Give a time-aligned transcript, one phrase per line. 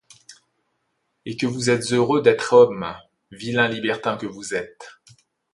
[1.25, 2.95] Et que vous êtes heureux d'être homme,
[3.29, 4.93] vilain libertin que vous êtes!